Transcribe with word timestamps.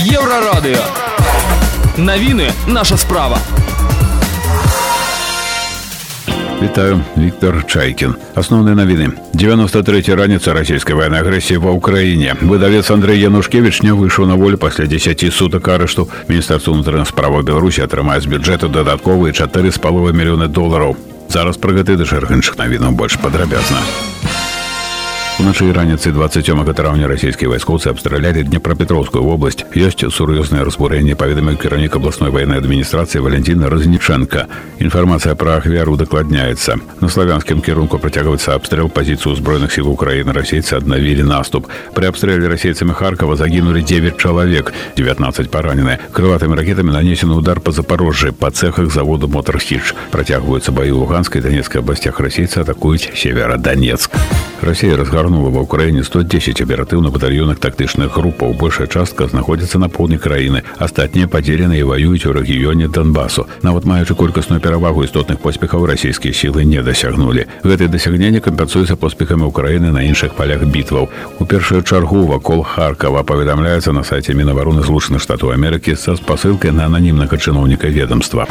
Єврорадіо. 0.00 0.84
Новини 1.96 2.50
наша 2.66 2.96
справа. 2.96 3.38
Вітаю, 6.62 7.00
Віктор 7.18 7.66
Чайкін. 7.66 8.14
Основні 8.34 8.70
новини. 8.70 9.10
93-я 9.34 10.16
раніца 10.16 10.52
расійскай 10.52 10.96
военной 10.96 11.20
агрессии 11.20 11.56
ва 11.56 11.70
Украине. 11.70 12.34
Выдавец 12.42 12.92
Андрей 12.92 13.20
Янушкевич 13.20 13.82
не 13.82 13.92
вышел 13.92 14.26
на 14.26 14.34
волю 14.34 14.56
пасля 14.56 14.86
10 14.86 15.32
суток 15.32 15.68
арышту. 15.68 16.08
Міністерство 16.28 16.72
ўнутраных 16.72 17.08
справаў 17.08 17.42
Беларусі 17.42 17.82
атрымае 17.82 18.20
з 18.20 18.26
бюджэту 18.26 18.68
дадатковыя 18.68 19.32
4,5 19.32 20.12
мільёны 20.12 20.48
долараў. 20.48 20.96
Зараз 21.28 21.56
пра 21.56 21.72
гэты 21.72 21.96
ды 21.96 22.04
шэраг 22.06 22.32
іншых 22.32 22.56
навінаў 22.56 22.92
больш 22.92 23.16
падрабязна. 23.20 23.80
Уначы 25.36 25.68
і 25.68 25.72
раніцы 25.76 26.16
27 26.16 26.64
траўня 26.72 27.04
расійскія 27.04 27.52
вайскоўцы 27.52 27.92
абстралялі 27.92 28.40
Днепрапетровскую 28.48 29.20
вобласць. 29.20 29.68
Ёсць 29.76 30.00
сур'ёзнае 30.00 30.64
разбурэнне, 30.64 31.12
паведаміў 31.12 31.60
кіраўнік 31.60 31.92
абласной 32.00 32.32
ваеннай 32.32 32.56
адміністрацыі 32.56 33.20
Валентина 33.20 33.68
Разніченко. 33.68 34.48
Інфармацыя 34.80 35.36
пра 35.36 35.60
ахвяру 35.60 36.00
дакладняецца. 36.00 36.80
На 37.04 37.08
славянскім 37.12 37.60
кірунку 37.60 38.00
працягваецца 38.00 38.56
абстрэл 38.56 38.88
пазіцыю 38.88 39.36
ўзброеных 39.36 39.76
сіл 39.76 39.92
Украіны 39.92 40.32
расейцы 40.32 40.80
аднавілі 40.80 41.28
наступ. 41.28 41.68
Пры 41.92 42.08
абстрэле 42.08 42.48
расейцамі 42.48 42.96
Харкава 42.96 43.36
загінулі 43.36 43.84
9 43.84 44.16
чалавек, 44.16 44.72
19 44.96 45.52
паранены. 45.52 46.00
Крылатымі 46.16 46.56
ракетамі 46.56 46.96
нанесены 46.96 47.36
удар 47.36 47.60
па 47.60 47.76
Запорожжы, 47.76 48.32
па 48.32 48.48
цэхах 48.48 48.88
заводу 48.88 49.28
Мотархіч. 49.28 49.92
Працягваюцца 50.16 50.72
баі 50.72 50.96
ў 50.96 51.04
Луганскай 51.04 51.44
і 51.44 51.52
Данецкай 51.52 51.84
абласцях 51.84 52.16
расейцы 52.24 52.64
атакуюць 52.64 53.12
северадонецк. 53.12 54.16
Расія 54.66 54.96
разгарнула 54.96 55.52
ва 55.52 55.62
ўкраіне 55.62 56.02
110 56.02 56.58
аператыўна-батальённых 56.64 57.60
тактычных 57.60 58.10
групаў. 58.10 58.56
Большая 58.56 58.88
частка 58.88 59.28
знаходзіцца 59.28 59.78
на 59.78 59.88
поўдні 59.88 60.18
краіны. 60.18 60.64
Астатнія 60.80 61.28
падзелены 61.28 61.78
і 61.78 61.86
ваююць 61.86 62.26
у 62.26 62.32
рэгіёне 62.32 62.88
Донбасу. 62.88 63.46
Нават 63.62 63.84
маючы 63.84 64.16
колькасную 64.16 64.60
перавагу 64.60 65.04
істотных 65.04 65.38
поспехаў 65.38 65.86
расійскія 65.86 66.32
сілы 66.32 66.64
не 66.64 66.82
дасягнулі. 66.82 67.46
Гэтае 67.62 67.92
дасягненне 67.92 68.40
кампенсуецца 68.40 68.96
поспехамі 68.96 69.52
ўкраіны 69.52 69.92
на 69.92 70.02
іншых 70.02 70.32
палях 70.34 70.64
бітваў. 70.64 71.12
У 71.38 71.44
першую 71.44 71.82
чаргу 71.82 72.26
вакол 72.26 72.64
Харкава 72.64 73.22
паведамляецца 73.22 73.92
на 73.92 74.02
сайце 74.02 74.32
Мінавароны 74.34 74.82
злучаных 74.82 75.20
штатаў 75.20 75.52
Амерыкі 75.52 75.94
са 75.94 76.16
спасылкай 76.16 76.72
на 76.72 76.88
ананімнага 76.88 77.36
чыноўніка 77.36 77.86
ведомства. 77.86 78.48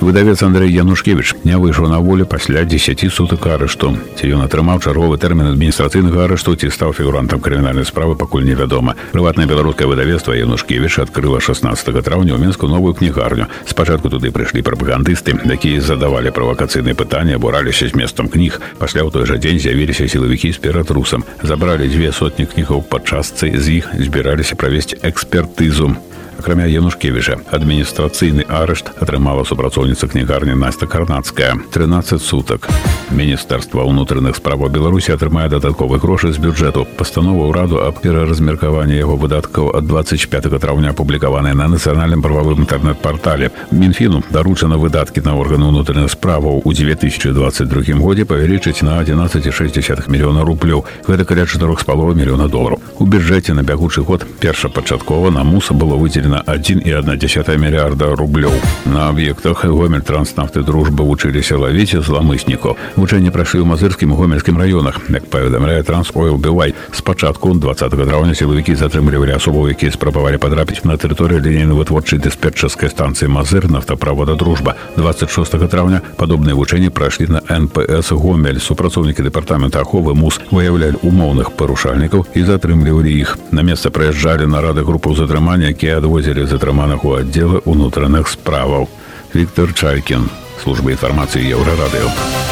Выдавец 0.00 0.42
Андрей 0.42 0.70
Янушкевич 0.70 1.34
не 1.42 1.58
выйшаў 1.58 1.88
на 1.88 1.98
волю 1.98 2.24
пасля 2.24 2.64
10 2.64 3.12
сутак 3.12 3.46
арышту. 3.46 3.98
Ці 4.14 4.30
ён 4.30 4.46
атрымаў 4.46 4.78
чарговы 4.78 5.18
тэрмін 5.18 5.50
адміністрацыйнага 5.58 6.24
арышту 6.24 6.54
ці 6.54 6.70
стаў 6.70 6.94
фігурантам 6.94 7.42
крымінальнай 7.42 7.84
справы 7.84 8.14
пакуль 8.14 8.46
невядома. 8.46 8.94
Прыватнае 9.10 9.50
беларускае 9.50 9.90
выдавецтва 9.90 10.38
Янушкевич 10.38 11.02
адкрыла 11.02 11.42
16 11.42 11.82
траўня 12.06 12.38
ў 12.38 12.38
мінску 12.38 12.70
новую 12.70 12.94
кнігарню. 12.94 13.50
Спачатку 13.66 14.06
туды 14.08 14.30
прыйшлі 14.30 14.62
прапагандысты, 14.62 15.34
якія 15.34 15.82
задавалі 15.82 16.30
правакацыйныя 16.30 16.94
пытанні, 16.94 17.34
абураліся 17.34 17.90
зместам 17.90 18.30
кніг. 18.30 18.62
Пасля 18.78 19.02
ў 19.02 19.10
той 19.10 19.26
жа 19.26 19.34
дзень 19.34 19.58
з'явіліся 19.58 20.06
сілавікі 20.06 20.54
з 20.54 20.62
ператрусам. 20.62 21.26
Забралі 21.42 21.90
дзве 21.90 22.14
сотні 22.14 22.46
кнігаў 22.46 22.86
па 22.86 23.02
частцы, 23.02 23.50
з 23.58 23.82
іх 23.82 23.90
збіраліся 23.98 24.54
правесці 24.54 25.02
экспертызу 25.02 25.98
акрамя 26.42 26.66
янушкевіча 26.70 27.38
адміністрацыйны 27.50 28.46
арышт 28.46 28.92
атрымала 29.02 29.42
супрацоўніца 29.44 30.06
кнігарні 30.06 30.54
Настя 30.54 30.86
карнацкая 30.86 31.58
13 31.74 32.22
сутак 32.22 32.68
міністэрства 33.10 33.82
ўнутраных 33.82 34.38
справаў 34.38 34.70
беларусі 34.70 35.16
атрымае 35.16 35.48
дадатковы 35.48 35.98
грошы 35.98 36.30
з 36.32 36.38
бюджэту 36.38 36.86
пастанова 36.96 37.48
ўраду 37.50 37.82
аб 37.82 37.98
пераразмеркаванні 38.04 38.94
яго 38.94 39.16
выдаткаў 39.16 39.74
ад 39.74 39.90
25 39.90 40.60
траўня 40.62 40.94
апублікаваныя 40.94 41.58
на 41.58 41.66
нацыянальным 41.72 42.22
прававым 42.22 42.62
інтэрнэт-партале 42.68 43.50
мінфіну 43.72 44.22
даручана 44.30 44.78
выдаткі 44.78 45.24
на 45.26 45.34
органы 45.34 45.72
ўнутраных 45.72 46.12
справаў 46.12 46.62
у 46.64 46.70
2022 46.72 47.98
годзе 47.98 48.24
павялічыць 48.24 48.82
на 48.86 49.00
11,6 49.02 50.06
мільёна 50.06 50.46
рублёў 50.46 50.84
гэта 51.08 51.24
каля 51.24 51.48
4,5 51.50 52.14
мільёна 52.14 52.48
долараў 52.48 52.78
у 53.02 53.06
бюджэце 53.06 53.54
на 53.54 53.62
бягучы 53.62 54.02
год 54.02 54.26
першапачаткова 54.40 55.30
на 55.30 55.44
муса 55.44 55.74
было 55.74 55.96
выделена 55.96 56.42
1,1 56.46 57.58
мільярда 57.58 58.16
рублёў 58.16 58.52
на 58.86 59.08
аб'ектах 59.08 59.64
гомель 59.64 60.02
транснафты 60.02 60.62
дружбы 60.62 61.04
вучыліся 61.04 61.56
лавіць 61.56 61.94
зламыснікаў 61.94 62.76
вучэнне 62.96 63.30
прайшлі 63.30 63.62
ў 63.62 63.66
мазырскім 63.70 64.12
гомельскім 64.18 64.58
раёнах 64.58 64.98
як 65.08 65.30
паведамляе 65.30 65.82
трансойл 65.82 66.36
бывай 66.36 66.74
спачатку 66.92 67.54
20 67.54 67.90
траўня 67.90 68.34
сілавікі 68.34 68.74
затрымлівалі 68.74 69.38
асобу 69.38 69.68
якія 69.68 69.92
спрабавалі 69.92 70.42
падрапіць 70.42 70.82
на 70.84 70.98
тэрыторыю 70.98 71.38
лінейна-вытворчай 71.38 72.18
дыспетчаскай 72.18 72.90
станцыі 72.90 73.30
мазыр 73.30 73.70
нафтаправода 73.70 74.34
дружба 74.34 74.74
26 74.96 75.70
траўня 75.70 76.02
падобныя 76.16 76.58
вучэнні 76.58 76.90
прайшлі 76.90 77.38
на 77.38 77.40
нпс 77.46 78.10
гомель 78.10 78.58
супрацоўнікі 78.58 79.22
дэпартамента 79.22 79.80
аховы 79.80 80.14
мус 80.14 80.40
выяўлялі 80.50 80.98
умоўных 81.02 81.54
парушальнікаў 81.54 82.26
і 82.34 82.42
затрымлівалі 82.42 82.88
іх 82.92 83.38
на 83.52 83.62
месца 83.62 83.90
прыязджалі 83.90 84.46
нарады 84.46 84.84
групу 84.84 85.14
затрымання 85.14 85.72
якія 85.72 85.98
адвозілі 85.98 86.46
затрыманых 86.46 87.04
у 87.04 87.16
аддзелы 87.16 87.62
ўнутраных 87.64 88.28
справаў 88.28 88.88
Віктор 89.34 89.72
чайкін 89.72 90.28
служба 90.62 90.92
інфармацыі 90.92 91.48
еўрарадыо 91.48 92.51